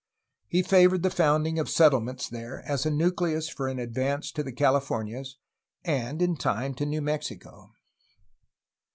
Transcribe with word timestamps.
He 0.47 0.63
favored 0.63 1.03
the 1.03 1.11
founding 1.11 1.59
of 1.59 1.69
settlements 1.69 2.27
there 2.27 2.63
as 2.65 2.87
a 2.87 2.89
nucleus 2.89 3.49
for 3.49 3.67
an 3.67 3.77
advance 3.77 4.31
to 4.31 4.41
the 4.41 4.51
Californias 4.51 5.37
and, 5.83 6.23
in 6.23 6.37
time, 6.37 6.73
to 6.73 6.87
New 6.87 7.03
Mexico. 7.03 7.71